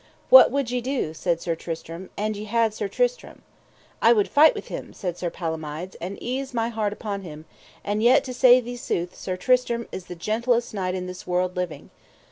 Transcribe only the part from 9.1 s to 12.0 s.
Sir Tristram is the gentlest knight in this world living.